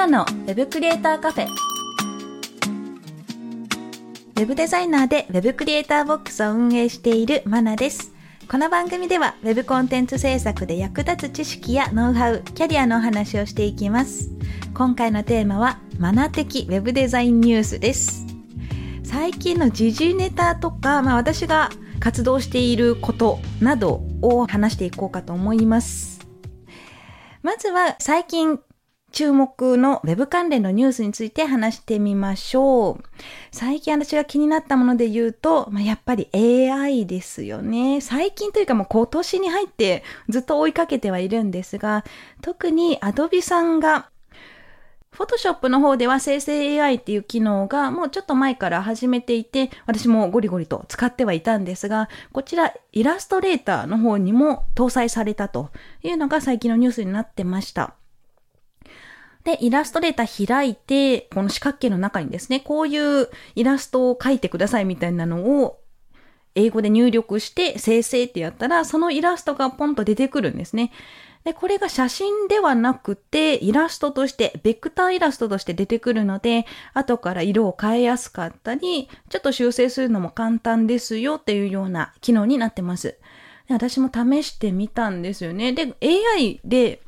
[0.00, 8.14] ナのウェブクリエイターカフェウェブデザイナーでウェブクリエイターボックスを運営しているマナです
[8.48, 14.28] この番組では Web コンテンツ制作で役立つ知識やノウハウ、キャリアのお話をしていきます。
[14.74, 18.26] 今回のテーマはマナ的 Web デザインニュースです。
[19.04, 21.70] 最近の時事ネタとか、まあ、私が
[22.00, 26.26] 活動していることなどを話していこうかと思います。
[27.42, 28.58] まずは最近
[29.12, 33.04] 注目の Web 関連のニュースについて話してみましょう。
[33.50, 38.00] 最近私が気になったもので言うと、まあ、やっぱり AI ですよね。
[38.00, 42.04] 最近というかもう今年に入ってずっと追いかけてはいるんですが、
[42.40, 44.10] 特に Adobe さんが
[45.12, 55.70] Photoshop の方では生成 AI っていう機能がもうちょっと前から始めていて、私もゴリゴリと使ってはいたんですが、こちらイラストレーターの方にも搭載されたと
[56.02, 57.94] いうのが最近のニュースになってました。
[59.44, 65.80] で、イラストレーター開いて、この四角形の中にですね、こういうイラストを描いてくださいみたいなのを
[66.54, 70.92] 英語で入力して生成ってやったら、そのイラストがポンと出てくるんですね。
[71.44, 83.16] で、これが写真ではなくて、イラストとして、ベクターイラストとして出てくるので、後から色を変えやすかったり、ちょっと修正するのも簡単ですよっていうような機能になってます。
[83.68, 85.72] で私も試してみたんですよね。
[85.72, 87.00] で、AI で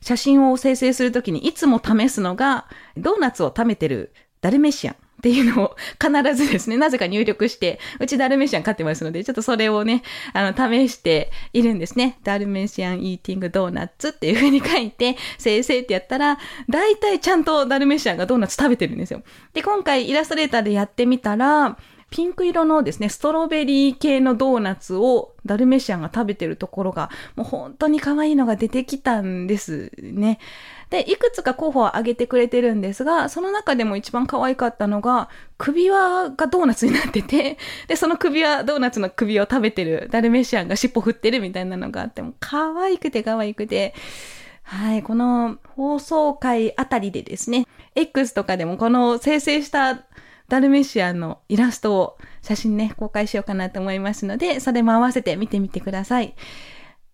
[0.00, 10.02] 写真を生成するときにいつも試すのが、ドーナツを食べてるダルメシアンっていうのを必ずですね、 なぜか入力して、うちダルメシアン飼ってますので、ちょっとそれをね、
[10.32, 12.18] あの、試しているんですね。
[12.22, 19.22] ダルメシアンイーティングドーナツっていう風に書いて、生成ってやったら、大体ちゃんとダルメシアンがドーナツ食べてるんですよ。
[19.54, 21.76] で、今回イラストレーターでやってみたら、
[22.10, 30.38] ピンク色のですね、ストロベリー系のドーナツをダルメシアンが食べてるところが、もう本当に可愛いのが出てきたんですね。
[30.88, 37.58] で、いくつか候補を挙げてくれてるんですが、その中でも一番可愛かったのが、首輪がドーナツになってて、
[37.88, 43.94] で、その首輪、ドーナツの首を食べてるダルメシアンが尻尾振ってるみたいなのがあって、も可愛くて可愛くて、
[44.62, 50.04] はい、この放送回あたりでですね、X とかでもこの生成した
[50.48, 56.34] ダルメシアのイラストを写真ね、公開しようかなと思いますので、それも合わせて見てみてください。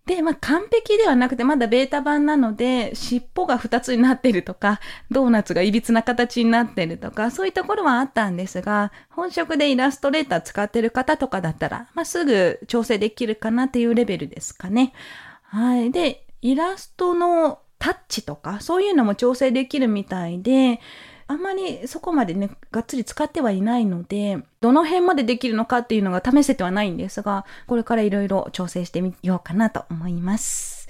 [0.05, 4.79] で、まあ、完璧ではなくて、まだベータ版なので、尻尾が2つになってるとか、
[5.09, 14.93] ドーナツが歪な形になってるとか、そういうところはあったんですが、本職でイラストレーター使ってる方とかだったら、まあ、すぐ調整できるかなっていうレベルですかね。
[15.41, 15.91] はい。
[15.91, 20.79] で、イラストのタッチとか、そういうのも調整できるみたいで、
[21.27, 30.87] あんまりそこまでね、がっつり使ってはいないので、どの辺までできるのかっていうのが試せてはないんですが、これからいろいろ調整してみようかなと思います。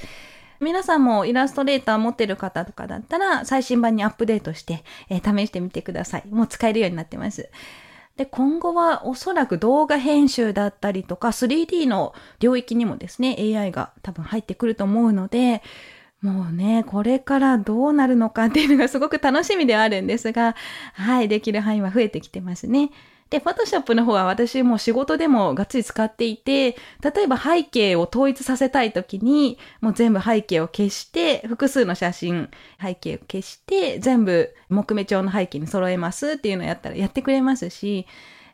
[0.60, 6.24] 皆さんもイラストレーター持ってる方とかだったら、最新版にアップデートして、えー、試してみてください。
[6.30, 7.50] もう使えるようになってます。
[8.18, 15.62] で、今後はおそらく動画編集だったりとか 3D の領域にもですね、AI が多分入ってくると思うので、
[16.26, 20.56] もうね、これからどうなるのかっていうのがすごく楽しみではあるんですが、
[20.94, 22.90] はい、できる範囲は増えてきてますね。
[23.30, 32.50] で、Photoshop の方は私も仕事でもがっつり使っていて、例えば背景を統一させたいときに、もう全部背景を消して、複数の写真、
[32.82, 38.08] 背景を消して、全部木目調の背景に揃えますっていうのをやったらやってくれますし、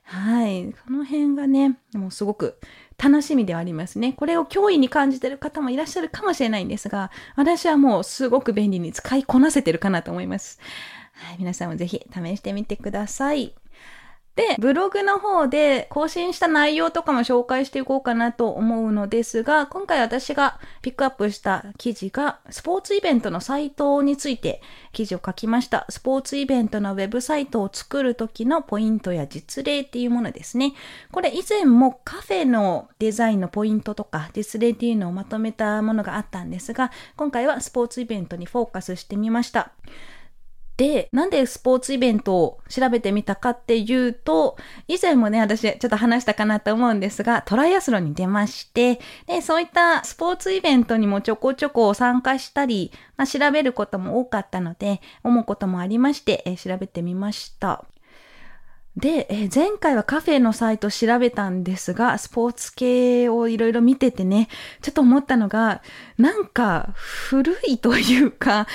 [0.04, 0.74] はい。
[0.74, 2.58] この辺がね、もうすごく
[3.02, 4.14] 楽しみではありますね。
[4.14, 10.60] これを脅威に感じてる方もいらっしゃるかもしれないんですが、私はもうすごく便利に使いこなせてるかなと思います。
[11.14, 13.56] はい、皆さんもぜひ試してみてください。
[14.36, 24.62] で、ブログの方で更新した内容とかも紹介していこうかなと思うのですが、今回私がピックアップした記事が、スポーツイベントのサイトについて
[24.94, 25.86] 記事を書きました。
[25.90, 30.74] スポーツイベントのウェブサイトを作る時のポイントや実例っていうものですね。
[31.12, 39.74] これ以前もカフェのデザインのポイントとか実例っていうのをまとめたものがあったんですが、今回はスポーツイベントにフォーカスしてみました。
[40.82, 44.58] で、なんでスポーツイベントを調べてみたかっていうと、
[44.88, 57.86] 以前もね、私ちょっと話したかなと思うんですが、トライアスロンに出まして、で、そういったスポーツイベントにもちょこちょこ参加したり、まあ、調べることも多かったので、思うこともありまして、え調べてみました。
[58.98, 64.50] で、え前回はカフェのサイト調べたんですが、スポーツ系をいろいろ見ててね、
[64.82, 65.82] ちょっと思ったのが、
[66.18, 68.68] なんか古いというか、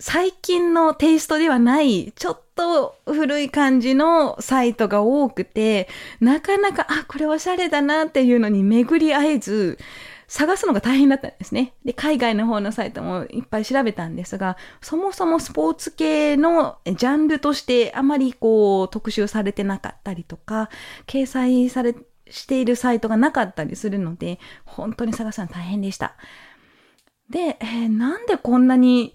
[0.00, 5.88] 最近のテイストではない、ちょっと古い感じのサイトが多くて、
[6.20, 9.78] なかなか、あ、これおしゃれだなっていうのに巡り合えず、
[10.26, 11.74] 探すのが大変だったんですね。
[11.84, 20.70] で、海外の方のサイトもいっぱい調べたんですが、そもそもスポーツ系のジャンルとしてあまりこう特集されてなかったりとか、
[21.06, 21.94] 掲載され、
[22.30, 26.14] しているサイトがなかったりするので、本当に探すのは大変でした。
[27.28, 29.14] で、えー、なんでこんなに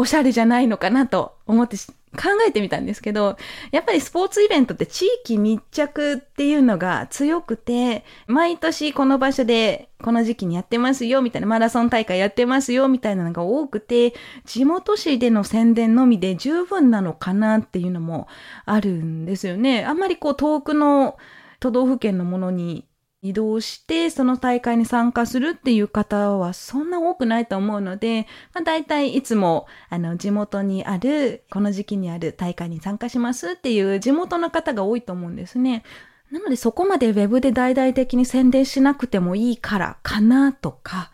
[0.00, 3.36] おしゃれじゃないのかなと思って考えてみたんですけど、
[3.70, 14.14] やっぱりスポーツイベントって地域密着っていうのが強くて、毎年この場所でこの時期にやってますよ、みたいなマラソン大会やってますよ、みたいなのが多くて、
[14.46, 18.26] 地元紙での宣伝のみで十分なのかなっていうのも
[18.64, 19.84] あるんですよね。
[19.84, 21.18] あんまりこう遠くの
[21.60, 22.86] 都道府県のものに
[23.22, 35.84] 移動してその大会に参加するっていう方はそんな多くないと思うので、まあ、大体いつもあの地元にある、この時期にある大会に参加しますっていう地元の方が多いと思うんですね。
[36.30, 41.10] なのでそこまでウェブで大々的に宣伝しなくてもいいからかなとか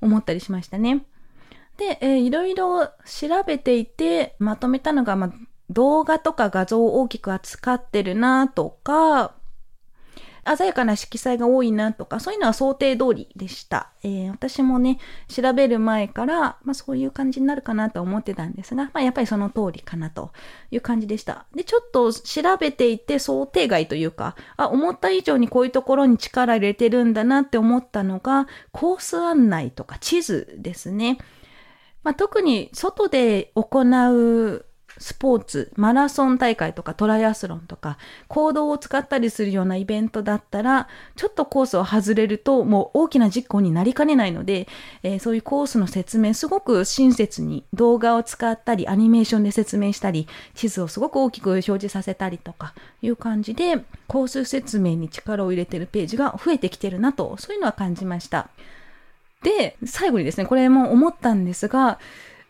[0.00, 1.04] 思ったりしましたね。
[1.76, 5.32] で、えー、いろいろ調べていてまとめたのが、まあ、
[5.68, 9.34] 動画とか画像を大きく扱ってるなとか、
[10.44, 13.90] 鮮やかな色彩が多いなとか、そういうのは想定通りでした。
[14.02, 14.98] えー、私もね、
[15.28, 20.32] 調べる前から、まあそういう感じになるかなと思ってたんですが、まあやっぱりその通りかなと
[20.70, 21.46] いう感じでした。
[21.54, 31.18] で、ちょっと調べていて想定外というか、あ、思った以上にこういうところに力入れてるんだなって思ったのが、コース案内とか地図ですね。
[32.02, 34.66] まあ、特に外で行う
[34.98, 37.98] スポーツ、マラソン大会とかトライアスロンとか、
[38.28, 44.68] 行動を使ったりするようなイベントだったら、ちょっとコースを外れるともう大きな実行になりかねないので、
[45.02, 58.48] えー、そういうコースの説明、すごく親切に動画を使ったり、アニメーションで説明したり、地図をすごく大きく表示させたりとかいう感じで、コース説明に力を入れてるページが増えてきてるなと、そういうのは感じました。
[59.42, 61.98] で、最後にですね、これも思ったんですが、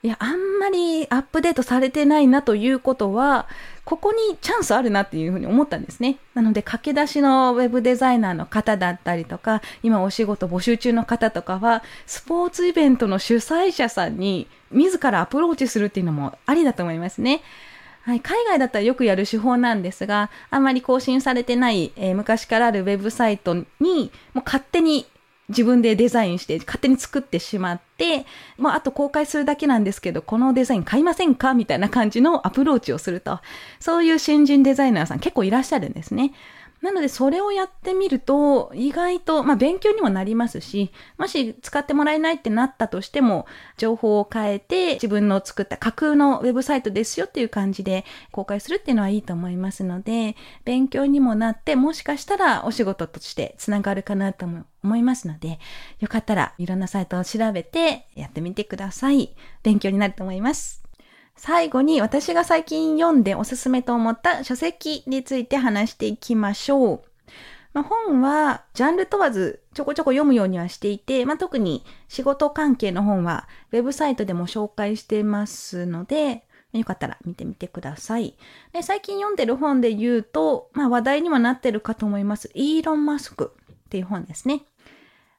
[0.04, 3.46] いや、あんまりアップデートされてないなということは、
[3.84, 6.19] ここにチャンスあるなっていうふうに思ったんですね。
[6.34, 17.40] なので、駆け出しのウェブデザイナーの方だったりとか、今お仕事募集中の方とかは、スポーツイベントの主催者さんに自らアプローチするっていうのもありだと思いますね。
[18.02, 25.06] はい、海外だったらよくやる手法なんですが、あんまり更新されてない、えー、昔からあるウェブサイトに、もう勝手に
[25.52, 28.26] 自分でデザインして勝手に作ってしまって、
[28.58, 31.54] まあ、あと公開するだけなんですけど、このデザイン買いませんか？
[31.54, 33.40] みたいな感じのアプローチをすると、
[33.78, 36.32] そういう新人デザイナーさん結構いらっしゃるんですね。
[36.82, 43.46] なので、それをやってみると、意外と、まあ、勉強にもなりますし、もし使ってもらえないってなったとしても、
[43.79, 50.34] 情報を変えて、自分の作った架空のウェブサイトですよっていう感じで公開するっていうのはいいと思いますので、
[50.64, 54.44] 勉強にもなって、もしかしたらお仕事としてつながるかなと
[54.82, 55.61] 思いますので、
[56.00, 59.37] よかったらいろんなサイトを調べてやってみてください。
[59.62, 60.81] 勉強になると思います。
[61.37, 67.03] 最後に私が最近読んでおすすめと思った書籍について話していきましょう。
[67.72, 78.36] まあ、本はジャンル問わずちょこちょこ読むようにはしていて、まあ、特に仕事関係の本はウェブサイトでも紹介してますので、よかったら見てみてください。
[78.72, 82.51] で最近読んでる本で言うと、まあ、話題にもなってるかと思います。
[82.55, 84.62] イーロン・マスクっていう本ですね。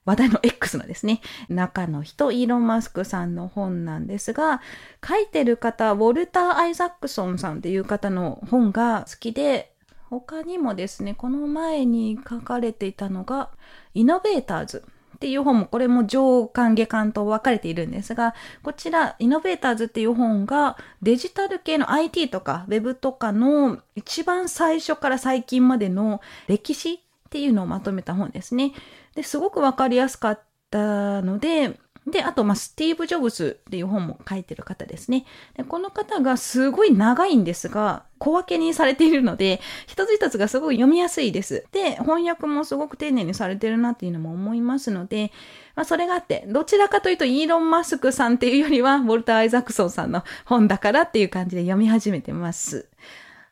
[0.06, 4.62] 話題の X のですね、中の人、イーロン・マスクさんの本なんですが、
[5.06, 9.74] 書いてる方、ウォルター・アイザックソンさんっていう方の本が好きで、
[10.10, 13.50] 他にもですね、この前に書かれていたのが、
[13.94, 14.84] イノベーターズ
[15.16, 28.74] っていう本も、これも上巻下巻と分かれているんですが、こちら、イノベーターズっていう本がデジタル系の IT とか Web とかの一番最初から最近までの歴史っていうのをまとめた本ですね。
[29.16, 30.40] で、すごくわかりやすかっ
[30.70, 35.26] たので、で、あと、まあ、スティーブ・ジョブズっていう本も書いてる方ですね。
[35.56, 41.66] でこの方がすごい長いんですが、小分けにされているので、一つ一つがすごい読みやすいです。
[41.72, 45.32] で、翻訳もすごく丁寧にされてるなっていうのも思いますので、
[45.76, 52.90] まあ、それがあって、どちらかというと、イーロン・マスクさんっていうよりは、ウォルター・アイザクソンさんの本だからっていう感じで読み始めてます。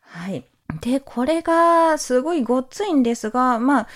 [0.01, 0.43] はい。
[0.81, 3.87] で、これがすごいごっついんですが、まあ、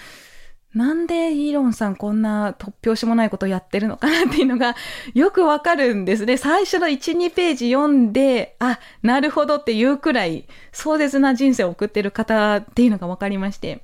[0.75, 4.75] なんでイーロンさんこんな突拍子もないことやってるのかなっていうのが
[5.13, 6.35] よくわかるんですね。
[6.37, 13.81] 最初の1、2ページ読んで、あ、なるほどっていうくらい壮絶な人生を送ってる方っていうのがわかりまして。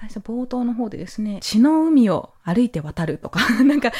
[0.00, 3.90] 最初冒頭の方でですね、血の海を歩いて渡るとか、 なんか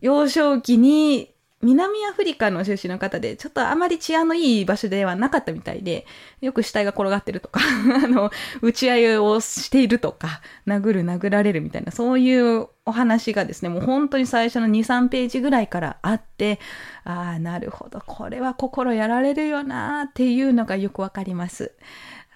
[0.00, 6.06] 幼少期に南アフリカの出身の方で、ちょっとあまり治安のいい場所ではなかったみたいで、
[6.40, 7.60] よく死体が転がってるとか、
[8.04, 8.30] あの、
[8.62, 16.60] 打ち合いをしているとか、殴る殴られるみたいな、そういうお話がですね、もう本当に最初の2、3ページぐらいからあって、
[17.02, 21.72] ああ、なるほど、これは心やられるよなっていうのがよくわかります。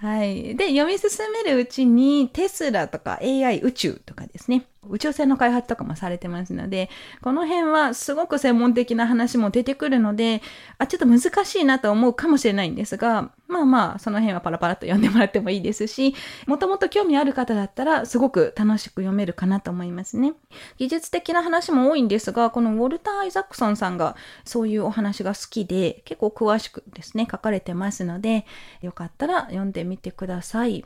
[0.02, 0.56] はい。
[0.56, 4.66] で、読み進めるうちに、テスラとか AI 宇宙とかですね。
[4.90, 6.90] 宇宙船の開発とかもされてますので、
[7.22, 10.42] この辺はすごく専門的な話も出てくるので、
[10.78, 16.14] あ、ちょっと難しいなと思うかもしれないんですが、まあまあ、その辺はパラパラと読んでもらってもいいですし、
[16.46, 20.32] もともと興味ある方だったら、すごく楽しく読めるかなと思いますね。
[20.78, 28.46] 技術的な話も多いんですが、このウォルター・アイザックソンさんがそういうお話が好きで、結構詳しくですね、書かれてますので、
[28.80, 30.84] よかったら読んでみてください。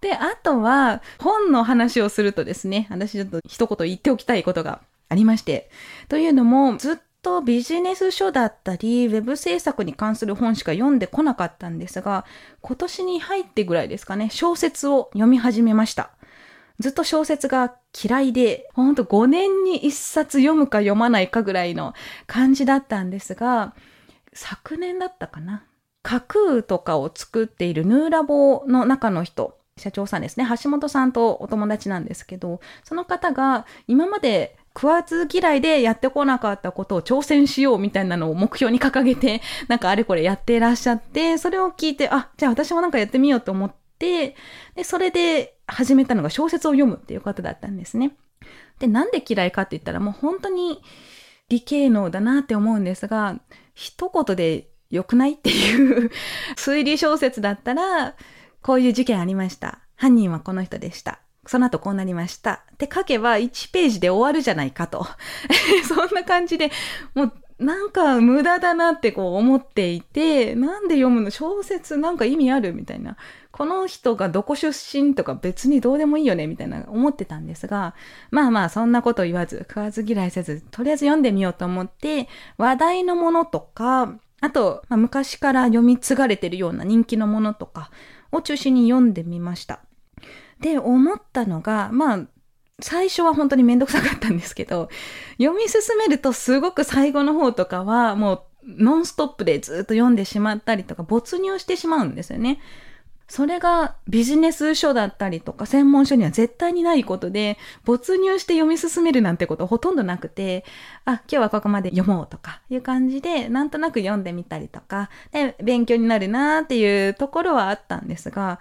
[0.00, 5.70] で、あとは、本の話をするとですね、私ちょっと一言言っておきたいことがありまして。
[6.08, 12.24] というのも、ずっとビジネス書だったり、ウェブ制作に関する本しか読んでこなかったんですが、
[12.60, 16.10] 今年に入ってぐらいですかね、小説を読み始めました。
[16.78, 17.74] ずっと小説が
[18.04, 21.92] 嫌いで、ほんと5年に1冊読むか読まないかぐらいの
[22.28, 23.74] 感じだったんですが、
[24.32, 25.64] 昨年だったかな。
[26.02, 44.36] 架空とかを作っているヌーラボの中の人、社長さんですね、橋本さんとお友達なんですけど、その方が今まで食わず嫌いでやってこなかったことを挑戦しようみたいなのを目標に掲げて、 なんかあれこれやってらっしゃって、それを聞いて、あ、じゃあ私もなんかやってみようと思って、
[44.76, 48.12] で、それで始めたのが小説を読むっていうことだったんですね。
[48.78, 50.80] で、なんで嫌いかって言ったらもう本当に
[51.48, 53.40] 理系能だなって思うんですが、
[53.74, 56.10] 一言で良くないっていう
[56.56, 58.14] 推理小説だったら、
[58.62, 59.80] こういう事件ありました。
[59.96, 61.20] 犯人はこの人でした。
[61.46, 62.64] その後こうなりました。
[62.74, 65.06] って書けば1ページで終わるじゃないかと。
[65.88, 66.70] そんな感じで、
[67.14, 71.30] もうなんか無駄だなってこう思っていて、なんで読むの？
[71.30, 72.74] 小説なんか意味ある？
[72.74, 73.16] みたいな。
[73.50, 76.46] この人がどこ出身とか別にどうでもいいよね？
[76.46, 77.94] みたいな思ってたんですが、
[78.30, 87.90] まあまあそんなこと言わず、食わず嫌いせず、とりあえず読んでみようと思って、話題のものとか、あと、まあ、昔から読み継がれてるような人気のものとか、
[88.32, 89.80] を中心に読んでみました。
[90.60, 92.26] で、思ったのが、まあ、
[92.80, 94.88] 最初は本当にめんどくさかったんですけど、
[95.38, 102.60] 読み進めるとすごく最後の方とかはもうノンストップでずっと読んでしまったりとか没入してしまうんですよね。
[103.28, 110.64] それがビジネス書だったりとか専門書には絶対にないことで、没入して読み進めるなんてことほとんどなくて、
[111.04, 118.60] あ、今日はここまで読もうとかいう感じで、なんとなく読んでみたりとか、で、勉強になるなーっていうところはあったんですが、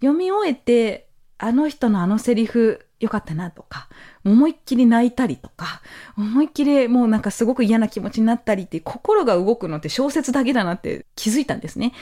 [0.00, 1.08] 読み終えて、
[1.38, 3.88] あの人のあのセリフ良かったなとか、
[4.24, 5.82] 思いっきり泣いたりとか、
[6.16, 11.92] 思いっきりもうなんかすごく嫌な気持ちになったりって心が動くのって小説だけだなって気づいたんですね。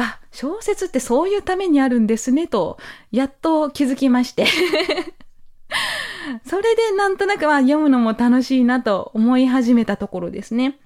[0.00, 2.78] あ、小説ってそういうためにあるんですね、と、
[3.10, 4.46] やっと気づきまして
[6.46, 10.78] それでなんとなくは読むのも楽しいなと思い始めたところですね。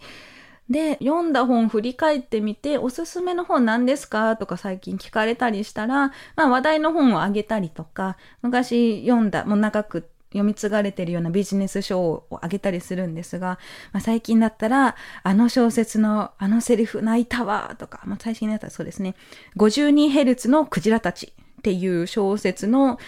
[0.70, 13.58] で、読んだ本振り返ってみて、おすすめの本何ですかとか最近聞かれたりしたら、まあ話題の本をあげたりとか、昔読んだ、もう長くっ読み継がれてるようなビジネス書をあげたりするんですが、
[13.92, 19.14] まあ、最近だったら、あの小説のあのセリフ泣いたわとか、まあ、最近だったらそうですね、
[19.56, 22.98] 52Hz のクジラたちっていう小説の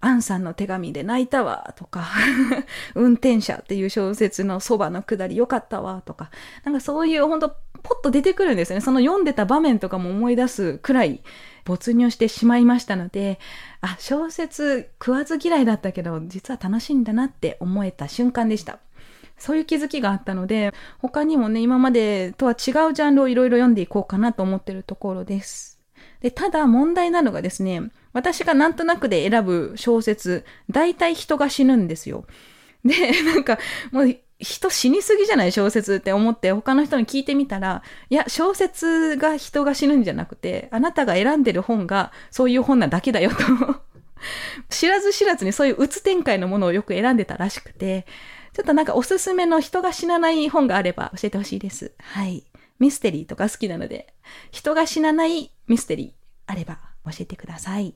[0.00, 2.04] アンさんの手紙で泣いたわとか
[2.94, 6.30] 運転者っていう小説のそばのくだりよかったわとか、
[6.64, 8.80] なんかそういうほんとポッと出てくるんですよね。
[8.80, 11.22] その読んでた場面とかも思い出すくらい
[11.64, 13.38] 没入してしまいましたので、
[13.80, 18.78] あ、小説食わず嫌いだったけど、実は楽しいんだなって思えた瞬間でした。
[19.38, 22.56] そういう気づきがあったので、他にもね、今までとは違う
[22.92, 25.80] ジャンルをいろいろ読んでいこうかなと思ってるところです。
[26.20, 32.26] で、ただ問題なのがですね、私がなんとなくで選ぶ小説、大体人が死ぬんですよ。
[32.84, 32.92] で、
[33.22, 33.58] なんか、
[33.90, 35.52] もう人死にすぎじゃない？
[35.52, 43.36] 小説って思って他の人に聞いてみたら、いや、小説が人が死ぬんじゃなくて、あなたが選んでる本がそういう本なだけだよと
[44.70, 48.06] 知らず知らずにそういう鬱展開のものをよく選んでたらしくて、
[48.52, 51.92] ちょっとなんかおすすめの人が死なない本があれば教えてほしいです。
[52.00, 52.44] はい。
[52.78, 54.14] ミステリーとか好きなので、
[54.50, 56.12] 人が死なないミステリー
[56.46, 57.94] あれば教えてください。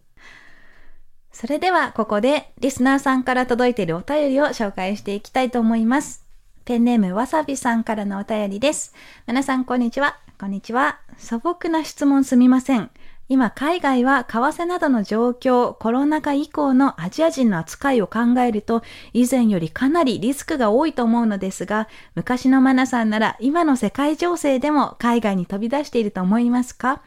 [1.32, 6.27] それではここでリスナーさんから届いているお便りを紹介していきたいと思います。
[6.68, 8.92] ペンネームわさびさんからのお便りです。
[9.26, 10.18] 皆さんこんにちは。
[10.38, 11.00] こんにちは。
[11.16, 12.90] 素朴な質問すみません。
[13.30, 18.82] 今、海外は為替などの状況、コロナ禍以降のアジア人の扱いを考えると、
[19.14, 27.00] 以前よりかなりリスクが多いと思うのですが、昔のマナさんなら今の世界情勢でも海外に飛び出していると思いますか？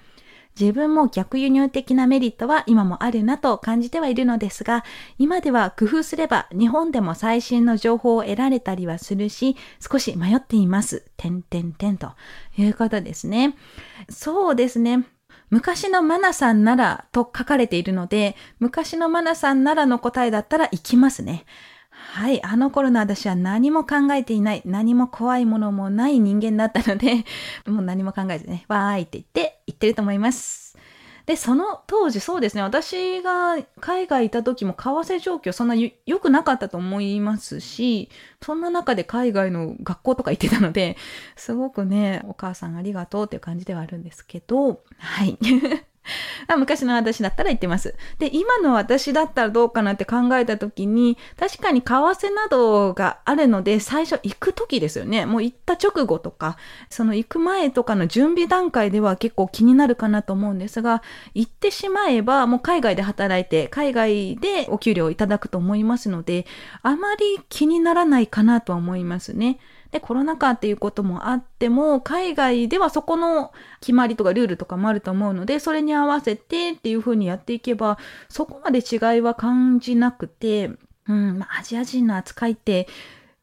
[0.60, 4.84] 自分も逆輸入的なメリットは今もあるなと感じてはいるのですが、
[5.18, 11.06] 今では工夫すれば日本でも最新の情報を得られたりはするし、少し迷っています。
[11.18, 12.12] てんてんてんと
[12.58, 13.56] いうことですね。
[14.10, 15.06] そうですね。
[15.50, 21.46] 昔のマナさんならと書かれているので、昔のマナさんならの答えだったら行きますね。
[22.14, 22.44] はい。
[22.44, 27.26] あの頃の私は何も考えていない、何も怖いものもない人間だったので、
[27.66, 30.78] もう何も考えずね、わーいって言って言ってると思います。
[31.26, 38.10] で、その当時そうですね、私が海外いた時も為替状況そんな良くなかったと思いますし、
[38.42, 40.98] そんな中で海外の学校とか行ってたので、
[41.36, 45.38] すごくね、お母さんありがとうっていう感じではあるんですけど、はい。
[46.58, 47.96] 昔の私だったら言ってます。
[48.20, 55.26] で、今の私だったらどうかなって考えた時に、確かに為替などがあるので、最初行く時ですよね。
[55.26, 56.58] もう行った直後とか、
[56.90, 61.02] その行く前とかの準備段階では結構気になるかなと思うんですが、
[61.34, 66.46] 行ってしまえばもう海外で働いて、海外でお給料をいただくと思いますので、
[66.84, 69.60] あまり気にならないかなとは思いますね。
[69.92, 77.98] で、コロナ禍っていうこともあっても、海外ではそこの決まりとかルールとかもあると思うので、それに合わせてっていうふうにやっていけば、
[78.30, 80.72] そこまで違いは感じなくて、
[81.08, 82.88] うん、まあ、アジア人の扱いって、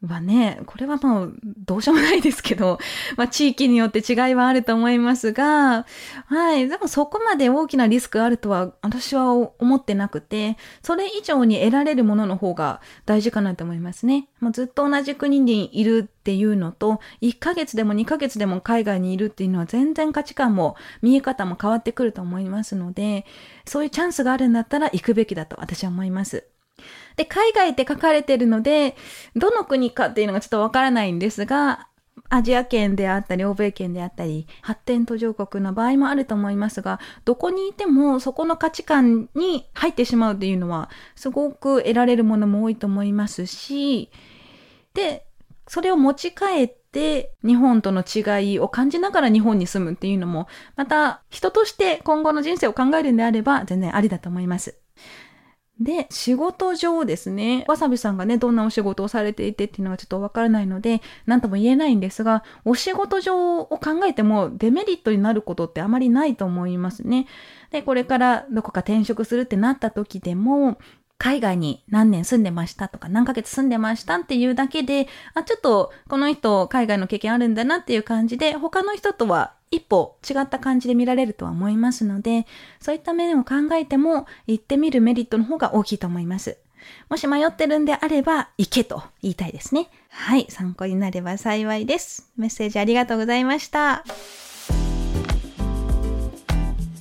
[0.07, 2.79] はね、これはもうどうしようもないですけど、
[3.19, 5.87] まあ地域によって違いはあると思いますが、
[6.27, 14.29] はい、でもそこまで大きなリスクがあるとは私は思ってなくて、それ以上に得られるものの方が大事かなと思いますね。
[14.39, 23.27] もうずっと同じ国にいるっていうのと、1ヶ月でも2ヶ月でも海外にいるっていうのは全然価値観も見え方も変わってくると思いますので、
[23.67, 26.45] そういうチャンスがあるんだったら行くべきだと私は思います。
[27.19, 28.97] で、海外って書かれてるので、
[29.35, 31.89] どの国かっていうのがちょっとわからないんですが、
[32.31, 44.13] アジア圏であったり、欧米圏であったり、発展途上国の場合もあると思いますが、どこにいてもそこの価値観に入ってしまうっていうのは、すごく得られるものも多いと思いますし、
[44.95, 45.27] で、
[45.67, 54.79] それを持ち帰って日本との違いを感じながら日本に住むっていうのも、また人として今後の人生を考えるんであれば全然ありだと思います。
[55.81, 67.27] で、仕事上ですね、わさびさんがね、どんなお仕事をされていてっていうのがちょっとわからないので、なんとも言えないんですが、お仕事上を考えてもデメリットになることってあまりないと思いますね。
[67.71, 70.79] で、これからどこか転職するってなった時でも、
[71.19, 82.47] 海外に何年住んでましたとか何ヶ月住んでましたっていうだけで、あ、ちょっとこの人海外の経験あるんだなっていう感じで、他の人とは一歩違った感じで見られるとは思いますので、
[82.81, 86.59] そういった面を考えても行ってみるメリットの方が大きいと思います。
[87.09, 89.91] もし迷ってるんであれば、行けと言いたいですね。
[90.11, 92.31] はい、参考になれば幸いです。
[92.37, 94.05] メッセージありがとうございました。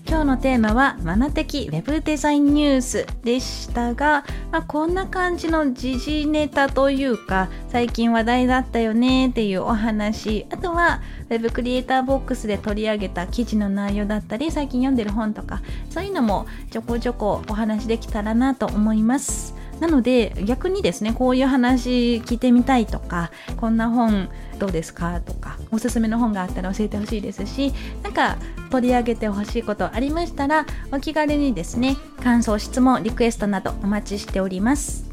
[0.10, 19.57] 今日のテーマはマナ的ウェブデザインニュースでしたが、まあ、こんな感じの時事ネタというか最近話題だったよねっていうお話あとはウェブクリエイターボックスで取り上げた記事の内容だったり最近読んでる本とかそういうのもちょこちょこお話できたらなと思います。
[19.80, 28.38] なので逆にですねこういう話聞いてみたいとかこんな本どうですかとかおすすめの本があったら教えてほしいですしなんか
[28.72, 35.06] 取り上げてほしいことありましたらお気軽にですね感想質問リクエストなどお待ちしております。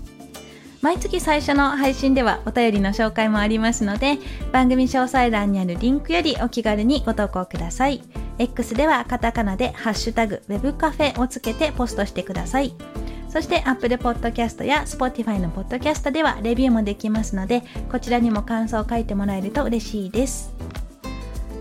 [0.81, 4.19] 毎月最初の配信ではお便りの紹介もありますので
[4.53, 8.03] 番組詳細欄にあるリンクよりお気軽にご投稿ください。
[8.39, 12.75] X ではカタカナでハッシュタグ web カフェをつけてポストしてください。
[13.35, 20.55] そして Apple Podcast や Spotify の Podcast ではレビューもできますので、こちらにも感想を書いてもらえると嬉しいです。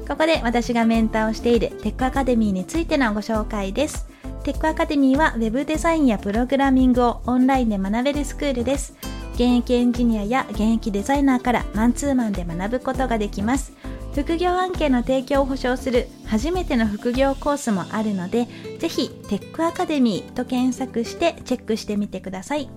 [0.08, 4.06] ここで私がメンターをしているテックアカデミーについてのご紹介です。
[4.44, 8.94] テックアカデミーは Web デザインやプログラミングをオンラインで学べるスクールです。
[9.34, 13.74] 現役エンジニアや現役デザイナーからマンツーマンで学ぶことができます。
[14.14, 18.48] 副業案件の提供を保証する初めての副業コースもあるので、
[18.80, 22.70] ぜひテックアカデミーと検索してチェックしてみてください。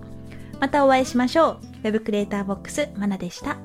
[0.59, 1.59] またお会いしましょう。
[1.83, 3.57] Web クリエイターボックスまなでした。